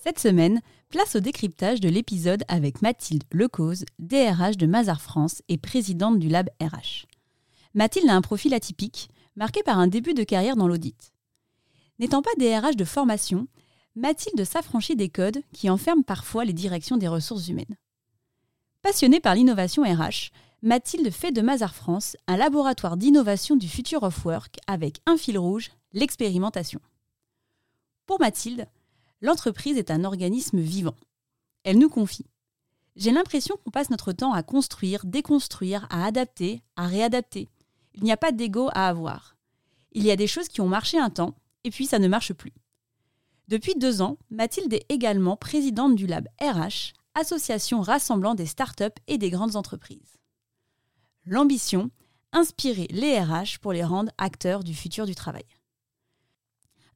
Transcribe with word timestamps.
Cette 0.00 0.20
semaine, 0.20 0.60
place 0.90 1.16
au 1.16 1.20
décryptage 1.20 1.80
de 1.80 1.88
l'épisode 1.88 2.44
avec 2.46 2.82
Mathilde 2.82 3.24
Lecause, 3.32 3.84
DRH 3.98 4.56
de 4.56 4.66
Mazar 4.66 5.00
France 5.00 5.42
et 5.48 5.58
présidente 5.58 6.20
du 6.20 6.28
Lab 6.28 6.48
RH. 6.62 7.06
Mathilde 7.74 8.08
a 8.08 8.14
un 8.14 8.20
profil 8.20 8.54
atypique, 8.54 9.08
marqué 9.34 9.64
par 9.64 9.76
un 9.76 9.88
début 9.88 10.14
de 10.14 10.22
carrière 10.22 10.54
dans 10.54 10.68
l'audit. 10.68 11.12
N'étant 11.98 12.22
pas 12.22 12.30
DRH 12.38 12.76
de 12.76 12.84
formation, 12.84 13.48
Mathilde 13.96 14.44
s'affranchit 14.44 14.94
des 14.94 15.08
codes 15.08 15.40
qui 15.52 15.68
enferment 15.68 16.04
parfois 16.04 16.44
les 16.44 16.52
directions 16.52 16.96
des 16.96 17.08
ressources 17.08 17.48
humaines. 17.48 17.76
Passionnée 18.82 19.18
par 19.18 19.34
l'innovation 19.34 19.82
RH, 19.82 20.30
Mathilde 20.62 21.10
fait 21.10 21.32
de 21.32 21.42
Mazar 21.42 21.74
France 21.74 22.16
un 22.28 22.36
laboratoire 22.36 22.96
d'innovation 22.96 23.56
du 23.56 23.68
future 23.68 24.04
of 24.04 24.24
work 24.24 24.58
avec 24.68 25.00
un 25.06 25.16
fil 25.16 25.38
rouge, 25.38 25.70
l'expérimentation. 25.92 26.80
Pour 28.06 28.20
Mathilde, 28.20 28.68
L'entreprise 29.20 29.76
est 29.78 29.90
un 29.90 30.04
organisme 30.04 30.60
vivant. 30.60 30.96
Elle 31.64 31.78
nous 31.78 31.88
confie. 31.88 32.26
J'ai 32.96 33.10
l'impression 33.10 33.56
qu'on 33.56 33.70
passe 33.70 33.90
notre 33.90 34.12
temps 34.12 34.32
à 34.32 34.42
construire, 34.42 35.04
déconstruire, 35.04 35.86
à 35.90 36.04
adapter, 36.04 36.62
à 36.76 36.86
réadapter. 36.86 37.48
Il 37.94 38.04
n'y 38.04 38.12
a 38.12 38.16
pas 38.16 38.32
d'ego 38.32 38.68
à 38.72 38.88
avoir. 38.88 39.36
Il 39.92 40.04
y 40.04 40.10
a 40.10 40.16
des 40.16 40.26
choses 40.26 40.48
qui 40.48 40.60
ont 40.60 40.68
marché 40.68 40.98
un 40.98 41.10
temps, 41.10 41.34
et 41.64 41.70
puis 41.70 41.86
ça 41.86 41.98
ne 41.98 42.08
marche 42.08 42.32
plus. 42.32 42.52
Depuis 43.48 43.74
deux 43.74 44.02
ans, 44.02 44.18
Mathilde 44.30 44.72
est 44.72 44.86
également 44.88 45.36
présidente 45.36 45.96
du 45.96 46.06
Lab 46.06 46.28
RH, 46.40 46.92
association 47.14 47.80
rassemblant 47.80 48.34
des 48.34 48.46
startups 48.46 48.84
et 49.06 49.18
des 49.18 49.30
grandes 49.30 49.56
entreprises. 49.56 50.18
L'ambition, 51.24 51.90
inspirer 52.32 52.86
les 52.90 53.18
RH 53.18 53.58
pour 53.60 53.72
les 53.72 53.84
rendre 53.84 54.12
acteurs 54.18 54.64
du 54.64 54.74
futur 54.74 55.06
du 55.06 55.14
travail. 55.14 55.44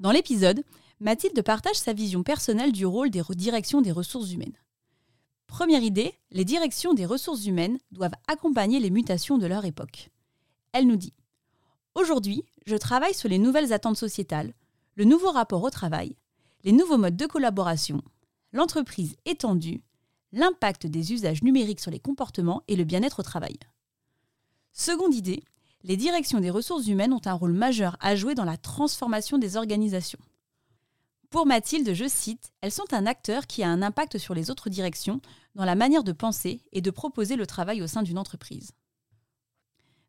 Dans 0.00 0.10
l'épisode, 0.10 0.62
Mathilde 1.02 1.42
partage 1.42 1.74
sa 1.74 1.92
vision 1.92 2.22
personnelle 2.22 2.70
du 2.70 2.86
rôle 2.86 3.10
des 3.10 3.22
directions 3.30 3.80
des 3.80 3.90
ressources 3.90 4.30
humaines. 4.30 4.56
Première 5.48 5.82
idée, 5.82 6.14
les 6.30 6.44
directions 6.44 6.94
des 6.94 7.06
ressources 7.06 7.44
humaines 7.44 7.78
doivent 7.90 8.14
accompagner 8.28 8.78
les 8.78 8.90
mutations 8.90 9.36
de 9.36 9.48
leur 9.48 9.64
époque. 9.64 10.10
Elle 10.70 10.86
nous 10.86 10.94
dit 10.94 11.12
Aujourd'hui, 11.96 12.44
je 12.66 12.76
travaille 12.76 13.14
sur 13.14 13.28
les 13.28 13.40
nouvelles 13.40 13.72
attentes 13.72 13.96
sociétales, 13.96 14.54
le 14.94 15.02
nouveau 15.02 15.32
rapport 15.32 15.64
au 15.64 15.70
travail, 15.70 16.14
les 16.62 16.70
nouveaux 16.70 16.98
modes 16.98 17.16
de 17.16 17.26
collaboration, 17.26 18.00
l'entreprise 18.52 19.16
étendue, 19.24 19.82
l'impact 20.30 20.86
des 20.86 21.12
usages 21.12 21.42
numériques 21.42 21.80
sur 21.80 21.90
les 21.90 21.98
comportements 21.98 22.62
et 22.68 22.76
le 22.76 22.84
bien-être 22.84 23.18
au 23.18 23.24
travail. 23.24 23.58
Seconde 24.72 25.16
idée, 25.16 25.42
les 25.82 25.96
directions 25.96 26.38
des 26.38 26.50
ressources 26.50 26.86
humaines 26.86 27.12
ont 27.12 27.26
un 27.26 27.32
rôle 27.32 27.54
majeur 27.54 27.96
à 27.98 28.14
jouer 28.14 28.36
dans 28.36 28.44
la 28.44 28.56
transformation 28.56 29.36
des 29.36 29.56
organisations. 29.56 30.20
Pour 31.32 31.46
Mathilde, 31.46 31.94
je 31.94 32.06
cite, 32.06 32.52
Elles 32.60 32.70
sont 32.70 32.92
un 32.92 33.06
acteur 33.06 33.46
qui 33.46 33.62
a 33.62 33.70
un 33.70 33.80
impact 33.80 34.18
sur 34.18 34.34
les 34.34 34.50
autres 34.50 34.68
directions 34.68 35.22
dans 35.54 35.64
la 35.64 35.74
manière 35.74 36.04
de 36.04 36.12
penser 36.12 36.60
et 36.72 36.82
de 36.82 36.90
proposer 36.90 37.36
le 37.36 37.46
travail 37.46 37.80
au 37.80 37.86
sein 37.86 38.02
d'une 38.02 38.18
entreprise. 38.18 38.72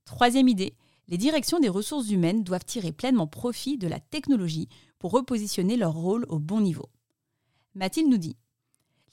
Troisième 0.03 0.49
idée, 0.49 0.75
les 1.07 1.17
directions 1.17 1.61
des 1.61 1.69
ressources 1.69 2.09
humaines 2.09 2.43
doivent 2.43 2.65
tirer 2.65 2.91
pleinement 2.91 3.25
profit 3.25 3.77
de 3.77 3.87
la 3.87 4.01
technologie 4.01 4.67
pour 4.99 5.11
repositionner 5.11 5.77
leur 5.77 5.93
rôle 5.93 6.25
au 6.27 6.39
bon 6.39 6.59
niveau. 6.59 6.89
Mathilde 7.73 8.09
nous 8.09 8.17
dit 8.17 8.35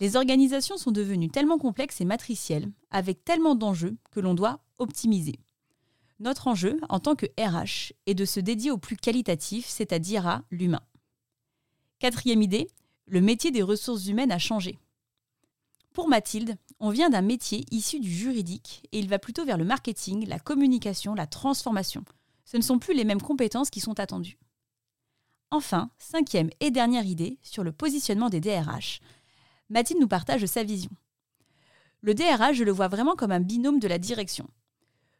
Les 0.00 0.16
organisations 0.16 0.78
sont 0.78 0.90
devenues 0.90 1.30
tellement 1.30 1.58
complexes 1.58 2.00
et 2.00 2.04
matricielles, 2.04 2.72
avec 2.90 3.24
tellement 3.24 3.54
d'enjeux 3.54 3.96
que 4.10 4.18
l'on 4.18 4.34
doit 4.34 4.58
optimiser. 4.78 5.38
Notre 6.18 6.48
enjeu, 6.48 6.80
en 6.88 6.98
tant 6.98 7.14
que 7.14 7.26
RH, 7.38 7.92
est 8.06 8.14
de 8.14 8.24
se 8.24 8.40
dédier 8.40 8.72
au 8.72 8.78
plus 8.78 8.96
qualitatif, 8.96 9.66
c'est-à-dire 9.68 10.26
à 10.26 10.42
l'humain. 10.50 10.82
Quatrième 12.00 12.40
idée, 12.40 12.66
le 13.08 13.20
métier 13.20 13.50
des 13.50 13.60
ressources 13.60 14.06
humaines 14.06 14.32
a 14.32 14.38
changé. 14.38 14.78
Pour 15.92 16.08
Mathilde, 16.08 16.56
on 16.78 16.88
vient 16.88 17.10
d'un 17.10 17.20
métier 17.20 17.66
issu 17.70 18.00
du 18.00 18.10
juridique 18.10 18.88
et 18.90 18.98
il 18.98 19.06
va 19.06 19.18
plutôt 19.18 19.44
vers 19.44 19.58
le 19.58 19.66
marketing, 19.66 20.26
la 20.26 20.38
communication, 20.38 21.14
la 21.14 21.26
transformation. 21.26 22.02
Ce 22.46 22.56
ne 22.56 22.62
sont 22.62 22.78
plus 22.78 22.94
les 22.94 23.04
mêmes 23.04 23.20
compétences 23.20 23.68
qui 23.68 23.80
sont 23.80 24.00
attendues. 24.00 24.38
Enfin, 25.50 25.90
cinquième 25.98 26.48
et 26.60 26.70
dernière 26.70 27.04
idée 27.04 27.38
sur 27.42 27.64
le 27.64 27.72
positionnement 27.72 28.30
des 28.30 28.40
DRH. 28.40 29.02
Mathilde 29.68 30.00
nous 30.00 30.08
partage 30.08 30.46
sa 30.46 30.62
vision. 30.62 30.90
Le 32.00 32.14
DRH, 32.14 32.54
je 32.54 32.64
le 32.64 32.72
vois 32.72 32.88
vraiment 32.88 33.14
comme 33.14 33.32
un 33.32 33.40
binôme 33.40 33.78
de 33.78 33.88
la 33.88 33.98
direction. 33.98 34.48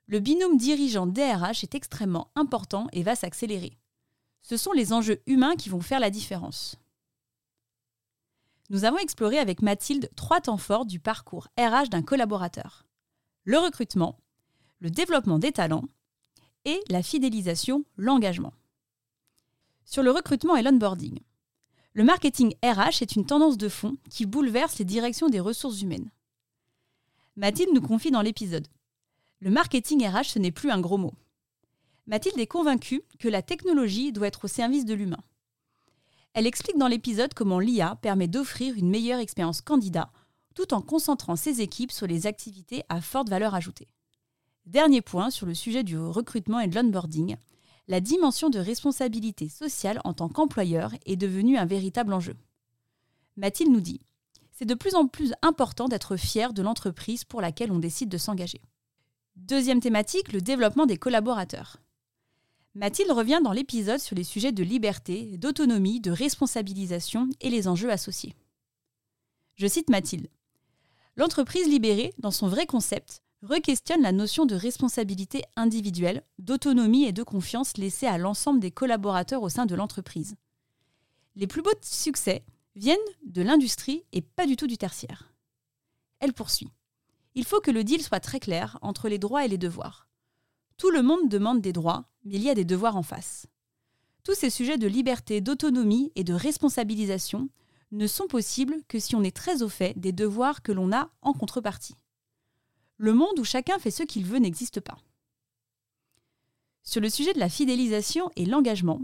Le 0.06 0.18
binôme 0.18 0.56
dirigeant-DRH 0.56 1.62
est 1.62 1.74
extrêmement 1.74 2.30
important 2.36 2.86
et 2.94 3.02
va 3.02 3.16
s'accélérer. 3.16 3.76
Ce 4.42 4.56
sont 4.56 4.72
les 4.72 4.92
enjeux 4.92 5.22
humains 5.26 5.56
qui 5.56 5.68
vont 5.68 5.80
faire 5.80 6.00
la 6.00 6.10
différence. 6.10 6.76
Nous 8.70 8.84
avons 8.84 8.98
exploré 8.98 9.38
avec 9.38 9.62
Mathilde 9.62 10.10
trois 10.14 10.40
temps 10.40 10.56
forts 10.56 10.86
du 10.86 11.00
parcours 11.00 11.48
RH 11.58 11.88
d'un 11.90 12.02
collaborateur. 12.02 12.86
Le 13.44 13.58
recrutement, 13.58 14.18
le 14.78 14.90
développement 14.90 15.38
des 15.38 15.52
talents 15.52 15.84
et 16.64 16.80
la 16.88 17.02
fidélisation, 17.02 17.84
l'engagement. 17.96 18.54
Sur 19.84 20.02
le 20.02 20.12
recrutement 20.12 20.56
et 20.56 20.62
l'onboarding. 20.62 21.18
Le 21.94 22.04
marketing 22.04 22.54
RH 22.62 23.02
est 23.02 23.16
une 23.16 23.26
tendance 23.26 23.58
de 23.58 23.68
fond 23.68 23.96
qui 24.08 24.24
bouleverse 24.24 24.78
les 24.78 24.84
directions 24.84 25.28
des 25.28 25.40
ressources 25.40 25.82
humaines. 25.82 26.10
Mathilde 27.34 27.74
nous 27.74 27.80
confie 27.80 28.12
dans 28.12 28.22
l'épisode. 28.22 28.68
Le 29.40 29.50
marketing 29.50 30.06
RH, 30.06 30.26
ce 30.26 30.38
n'est 30.38 30.52
plus 30.52 30.70
un 30.70 30.80
gros 30.80 30.98
mot. 30.98 31.14
Mathilde 32.10 32.40
est 32.40 32.48
convaincue 32.48 33.04
que 33.20 33.28
la 33.28 33.40
technologie 33.40 34.10
doit 34.10 34.26
être 34.26 34.46
au 34.46 34.48
service 34.48 34.84
de 34.84 34.94
l'humain. 34.94 35.22
Elle 36.34 36.48
explique 36.48 36.76
dans 36.76 36.88
l'épisode 36.88 37.34
comment 37.34 37.60
l'IA 37.60 37.94
permet 38.02 38.26
d'offrir 38.26 38.74
une 38.74 38.90
meilleure 38.90 39.20
expérience 39.20 39.60
candidat 39.60 40.10
tout 40.56 40.74
en 40.74 40.82
concentrant 40.82 41.36
ses 41.36 41.60
équipes 41.60 41.92
sur 41.92 42.08
les 42.08 42.26
activités 42.26 42.82
à 42.88 43.00
forte 43.00 43.28
valeur 43.28 43.54
ajoutée. 43.54 43.86
Dernier 44.66 45.02
point 45.02 45.30
sur 45.30 45.46
le 45.46 45.54
sujet 45.54 45.84
du 45.84 45.96
recrutement 45.96 46.58
et 46.58 46.66
de 46.66 46.74
l'onboarding, 46.74 47.36
la 47.86 48.00
dimension 48.00 48.50
de 48.50 48.58
responsabilité 48.58 49.48
sociale 49.48 50.00
en 50.02 50.12
tant 50.12 50.28
qu'employeur 50.28 50.92
est 51.06 51.14
devenue 51.14 51.58
un 51.58 51.64
véritable 51.64 52.12
enjeu. 52.12 52.34
Mathilde 53.36 53.70
nous 53.70 53.80
dit 53.80 54.00
C'est 54.50 54.64
de 54.64 54.74
plus 54.74 54.96
en 54.96 55.06
plus 55.06 55.32
important 55.42 55.86
d'être 55.86 56.16
fier 56.16 56.52
de 56.54 56.62
l'entreprise 56.62 57.22
pour 57.22 57.40
laquelle 57.40 57.70
on 57.70 57.78
décide 57.78 58.08
de 58.08 58.18
s'engager. 58.18 58.62
Deuxième 59.36 59.78
thématique, 59.78 60.32
le 60.32 60.40
développement 60.40 60.86
des 60.86 60.96
collaborateurs. 60.96 61.76
Mathilde 62.74 63.10
revient 63.10 63.40
dans 63.42 63.52
l'épisode 63.52 63.98
sur 63.98 64.14
les 64.14 64.22
sujets 64.22 64.52
de 64.52 64.62
liberté, 64.62 65.36
d'autonomie, 65.38 66.00
de 66.00 66.12
responsabilisation 66.12 67.28
et 67.40 67.50
les 67.50 67.66
enjeux 67.66 67.90
associés. 67.90 68.36
Je 69.56 69.66
cite 69.66 69.90
Mathilde. 69.90 70.28
L'entreprise 71.16 71.66
libérée, 71.66 72.14
dans 72.18 72.30
son 72.30 72.46
vrai 72.46 72.66
concept, 72.66 73.22
re-questionne 73.42 74.02
la 74.02 74.12
notion 74.12 74.46
de 74.46 74.54
responsabilité 74.54 75.42
individuelle, 75.56 76.22
d'autonomie 76.38 77.04
et 77.04 77.12
de 77.12 77.24
confiance 77.24 77.76
laissée 77.76 78.06
à 78.06 78.18
l'ensemble 78.18 78.60
des 78.60 78.70
collaborateurs 78.70 79.42
au 79.42 79.48
sein 79.48 79.66
de 79.66 79.74
l'entreprise. 79.74 80.36
Les 81.34 81.48
plus 81.48 81.62
beaux 81.62 81.70
succès 81.82 82.44
viennent 82.76 82.98
de 83.26 83.42
l'industrie 83.42 84.04
et 84.12 84.22
pas 84.22 84.46
du 84.46 84.56
tout 84.56 84.68
du 84.68 84.78
tertiaire. 84.78 85.32
Elle 86.20 86.34
poursuit. 86.34 86.70
Il 87.34 87.44
faut 87.44 87.60
que 87.60 87.70
le 87.70 87.82
deal 87.82 88.02
soit 88.02 88.20
très 88.20 88.40
clair 88.40 88.78
entre 88.80 89.08
les 89.08 89.18
droits 89.18 89.44
et 89.44 89.48
les 89.48 89.58
devoirs. 89.58 90.09
Tout 90.80 90.90
le 90.90 91.02
monde 91.02 91.28
demande 91.28 91.60
des 91.60 91.74
droits, 91.74 92.06
mais 92.24 92.36
il 92.36 92.42
y 92.42 92.48
a 92.48 92.54
des 92.54 92.64
devoirs 92.64 92.96
en 92.96 93.02
face. 93.02 93.46
Tous 94.24 94.34
ces 94.34 94.48
sujets 94.48 94.78
de 94.78 94.86
liberté, 94.86 95.42
d'autonomie 95.42 96.10
et 96.14 96.24
de 96.24 96.32
responsabilisation 96.32 97.50
ne 97.92 98.06
sont 98.06 98.26
possibles 98.26 98.82
que 98.88 98.98
si 98.98 99.14
on 99.14 99.22
est 99.22 99.36
très 99.36 99.60
au 99.60 99.68
fait 99.68 99.92
des 100.00 100.12
devoirs 100.12 100.62
que 100.62 100.72
l'on 100.72 100.90
a 100.90 101.10
en 101.20 101.34
contrepartie. 101.34 101.96
Le 102.96 103.12
monde 103.12 103.38
où 103.38 103.44
chacun 103.44 103.78
fait 103.78 103.90
ce 103.90 104.04
qu'il 104.04 104.24
veut 104.24 104.38
n'existe 104.38 104.80
pas. 104.80 104.96
Sur 106.82 107.02
le 107.02 107.10
sujet 107.10 107.34
de 107.34 107.40
la 107.40 107.50
fidélisation 107.50 108.30
et 108.36 108.46
l'engagement, 108.46 109.02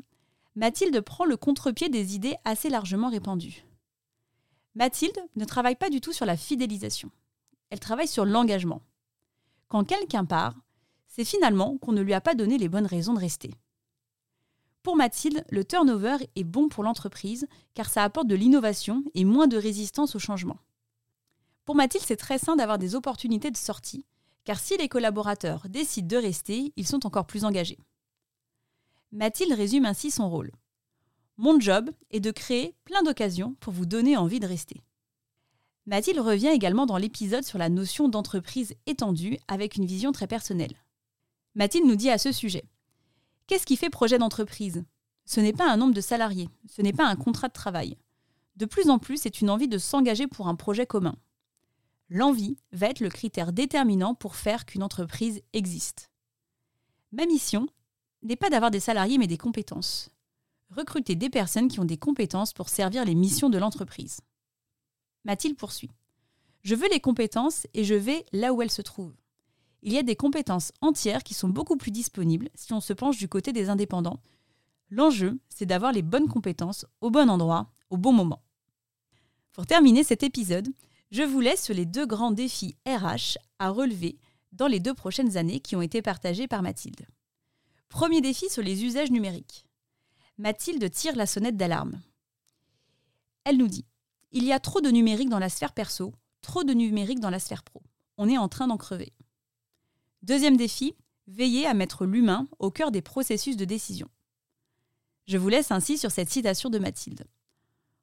Mathilde 0.55 0.99
prend 1.02 1.26
le 1.26 1.37
contre-pied 1.37 1.90
des 1.90 2.14
idées 2.14 2.37
assez 2.46 2.70
largement 2.70 3.11
répandues. 3.11 3.67
Mathilde 4.76 5.20
ne 5.34 5.44
travaille 5.44 5.76
pas 5.76 5.90
du 5.90 6.00
tout 6.00 6.14
sur 6.14 6.25
la 6.25 6.38
fidélisation. 6.38 7.11
Elle 7.69 7.81
travaille 7.81 8.08
sur 8.08 8.25
l'engagement. 8.25 8.81
Quand 9.69 9.84
quelqu'un 9.84 10.25
part, 10.25 10.55
c'est 11.17 11.25
finalement 11.25 11.79
qu'on 11.79 11.93
ne 11.93 12.03
lui 12.03 12.13
a 12.13 12.21
pas 12.21 12.35
donné 12.35 12.59
les 12.59 12.69
bonnes 12.69 12.85
raisons 12.85 13.15
de 13.15 13.19
rester. 13.19 13.55
Pour 14.83 14.97
Mathilde, 14.97 15.47
le 15.49 15.65
turnover 15.65 16.19
est 16.37 16.45
bon 16.45 16.69
pour 16.69 16.85
l'entreprise 16.85 17.47
car 17.73 17.89
ça 17.89 18.05
apporte 18.05 18.27
de 18.27 18.35
l'innovation 18.35 19.03
et 19.15 19.25
moins 19.25 19.47
de 19.47 19.57
résistance 19.57 20.15
au 20.15 20.19
changement. 20.19 20.59
Pour 21.65 21.75
Mathilde, 21.75 22.05
c'est 22.07 22.19
très 22.19 22.37
sain 22.37 22.55
d'avoir 22.55 22.77
des 22.77 22.95
opportunités 22.95 23.51
de 23.51 23.57
sortie, 23.57 24.05
car 24.45 24.61
si 24.61 24.77
les 24.77 24.91
collaborateurs 24.91 25.71
décident 25.71 26.07
de 26.07 26.23
rester, 26.23 26.75
ils 26.77 26.87
sont 26.87 27.07
encore 27.07 27.27
plus 27.27 27.47
engagés. 27.47 27.79
Mathilde 29.11 29.55
résume 29.55 29.87
ainsi 29.87 30.11
son 30.11 30.29
rôle. 30.29 30.53
Mon 31.39 31.59
job 31.59 31.91
est 32.11 32.21
de 32.21 32.31
créer 32.31 32.75
plein 32.85 33.03
d'occasions 33.03 33.57
pour 33.61 33.73
vous 33.73 33.87
donner 33.87 34.19
envie 34.19 34.39
de 34.39 34.47
rester. 34.47 34.83
Mathilde 35.87 36.21
revient 36.21 36.49
également 36.49 36.85
dans 36.85 36.99
l'épisode 36.99 37.45
sur 37.45 37.57
la 37.57 37.71
notion 37.71 38.11
d'entreprise 38.11 38.75
étendue 38.85 39.39
avec 39.49 39.77
une 39.77 39.87
vision 39.87 40.12
très 40.12 40.27
personnelle. 40.27 40.77
Mathilde 41.56 41.87
nous 41.87 41.97
dit 41.97 42.11
à 42.11 42.19
ce 42.19 42.32
sujet 42.32 42.64
Qu'est-ce 43.47 43.64
qui 43.64 43.76
fait 43.76 43.88
projet 43.88 44.19
d'entreprise? 44.19 44.85
Ce 45.25 45.41
n'est 45.41 45.55
pas 45.55 45.70
un 45.70 45.79
nombre 45.79 45.94
de 45.94 46.03
salariés, 46.03 46.50
ce 46.69 46.82
n'est 46.82 46.93
pas 46.93 47.06
un 47.06 47.17
contrat 47.17 47.49
de 47.49 47.55
travail. 47.55 47.97
De 48.56 48.67
plus 48.67 48.91
en 48.91 48.99
plus, 48.99 49.17
c'est 49.17 49.41
une 49.41 49.49
envie 49.49 49.67
de 49.67 49.79
s'engager 49.79 50.26
pour 50.26 50.49
un 50.49 50.55
projet 50.55 50.85
commun. 50.85 51.17
L'envie 52.11 52.58
va 52.73 52.88
être 52.88 53.00
le 53.00 53.08
critère 53.08 53.55
déterminant 53.55 54.14
pour 54.14 54.37
faire 54.37 54.67
qu'une 54.67 54.82
entreprise 54.82 55.41
existe. 55.55 56.11
Ma 57.11 57.25
mission 57.25 57.67
n'est 58.23 58.37
pas 58.37 58.50
d'avoir 58.50 58.70
des 58.70 58.79
salariés 58.79 59.17
mais 59.17 59.26
des 59.26 59.38
compétences. 59.38 60.11
Recruter 60.69 61.14
des 61.14 61.31
personnes 61.31 61.69
qui 61.69 61.81
ont 61.81 61.87
des 61.87 61.97
compétences 61.97 62.52
pour 62.52 62.69
servir 62.69 63.06
les 63.06 63.14
missions 63.14 63.49
de 63.49 63.59
l'entreprise. 63.59 64.20
Mathilde 65.25 65.56
poursuit. 65.56 65.91
Je 66.61 66.75
veux 66.75 66.88
les 66.91 67.00
compétences 67.00 67.67
et 67.73 67.85
je 67.85 67.94
vais 67.94 68.26
là 68.32 68.52
où 68.52 68.61
elles 68.61 68.70
se 68.70 68.82
trouvent. 68.82 69.17
Il 69.87 69.93
y 69.93 69.99
a 69.99 70.03
des 70.03 70.17
compétences 70.17 70.73
entières 70.81 71.23
qui 71.23 71.33
sont 71.33 71.49
beaucoup 71.49 71.77
plus 71.77 71.93
disponibles 71.93 72.50
si 72.56 72.73
on 72.73 72.81
se 72.81 72.93
penche 72.93 73.19
du 73.19 73.29
côté 73.29 73.53
des 73.53 73.69
indépendants. 73.69 74.21
L'enjeu, 74.91 75.38
c'est 75.49 75.65
d'avoir 75.65 75.93
les 75.93 76.03
bonnes 76.03 76.27
compétences 76.27 76.87
au 77.00 77.09
bon 77.09 77.31
endroit, 77.31 77.71
au 77.91 77.97
bon 77.97 78.12
moment. 78.12 78.43
Pour 79.53 79.65
terminer 79.65 80.03
cet 80.03 80.25
épisode, 80.25 80.67
je 81.12 81.23
vous 81.23 81.38
laisse 81.38 81.62
sur 81.62 81.73
les 81.73 81.87
deux 81.87 82.05
grands 82.05 82.33
défis 82.33 82.75
RH 82.85 83.38
à 83.61 83.71
relever 83.71 84.19
dans 84.50 84.67
les 84.67 84.81
deux 84.81 84.93
prochaines 84.93 85.37
années 85.37 85.61
qui 85.61 85.77
ont 85.77 85.83
été 85.83 86.03
partagés 86.03 86.49
par 86.49 86.62
Mathilde. 86.62 87.06
Premier 87.88 88.21
défi 88.21 88.50
sur 88.50 88.65
les 88.65 88.85
usages 88.85 89.12
numériques. 89.12 89.67
Mathilde 90.37 90.91
tire 90.91 91.15
la 91.15 91.27
sonnette 91.27 91.56
d'alarme. 91.56 92.03
Elle 93.44 93.56
nous 93.56 93.69
dit 93.69 93.87
Il 94.33 94.43
y 94.43 94.53
a 94.53 94.59
trop 94.59 94.81
de 94.81 94.91
numérique 94.91 95.29
dans 95.29 95.38
la 95.38 95.49
sphère 95.49 95.73
perso, 95.73 96.12
trop 96.43 96.65
de 96.65 96.73
numérique 96.73 97.21
dans 97.21 97.31
la 97.31 97.38
sphère 97.38 97.62
pro. 97.62 97.85
On 98.19 98.29
est 98.29 98.37
en 98.37 98.49
train 98.49 98.67
d'en 98.67 98.79
crever. 98.79 99.12
Deuxième 100.26 100.56
défi 100.56 100.96
Veiller 101.28 101.69
à 101.69 101.75
mettre 101.75 102.05
l'humain 102.05 102.49
au 102.58 102.73
cœur 102.73 102.90
des 102.90 103.00
processus 103.00 103.56
de 103.56 103.64
décision. 103.64 104.08
Je 105.28 105.38
vous 105.38 105.49
laisse 105.49 105.70
ainsi 105.70 105.99
sur 105.99 106.11
cette 106.11 106.31
citation 106.31 106.69
de 106.69 106.81
Mathilde. 106.81 107.28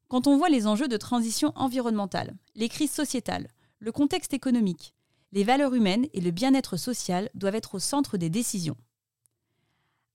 Quand 0.07 0.25
on 0.25 0.37
voit 0.37 0.47
les 0.47 0.65
enjeux 0.65 0.87
de 0.87 0.95
transition 0.95 1.51
environnementale, 1.55 2.33
les 2.55 2.69
crises 2.69 2.93
sociétales, 2.93 3.49
le 3.79 3.91
contexte 3.91 4.33
économique, 4.33 4.95
les 5.33 5.43
valeurs 5.43 5.73
humaines 5.73 6.07
et 6.13 6.21
le 6.21 6.31
bien-être 6.31 6.77
social 6.77 7.29
doivent 7.33 7.55
être 7.55 7.75
au 7.75 7.79
centre 7.79 8.15
des 8.15 8.29
décisions. 8.29 8.77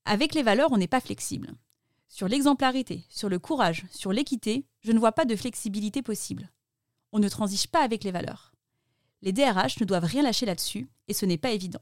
Avec 0.03 0.33
les 0.33 0.41
valeurs, 0.41 0.71
on 0.71 0.77
n'est 0.77 0.87
pas 0.87 1.01
flexible. 1.01 1.53
Sur 2.07 2.27
l'exemplarité, 2.27 3.05
sur 3.09 3.29
le 3.29 3.37
courage, 3.37 3.85
sur 3.91 4.13
l'équité, 4.13 4.65
je 4.81 4.93
ne 4.93 4.99
vois 4.99 5.11
pas 5.11 5.25
de 5.25 5.35
flexibilité 5.35 6.01
possible. 6.01 6.49
On 7.11 7.19
ne 7.19 7.29
transige 7.29 7.67
pas 7.67 7.83
avec 7.83 8.03
les 8.03 8.11
valeurs. 8.11 8.55
Les 9.21 9.31
DRH 9.31 9.79
ne 9.79 9.85
doivent 9.85 10.05
rien 10.05 10.23
lâcher 10.23 10.47
là-dessus, 10.47 10.89
et 11.07 11.13
ce 11.13 11.27
n'est 11.27 11.37
pas 11.37 11.51
évident. 11.51 11.81